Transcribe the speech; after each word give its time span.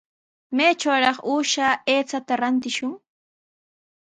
¿Maytrawraq 0.57 1.17
uusha 1.33 1.67
aychata 1.91 2.33
rantishwan? 2.41 2.93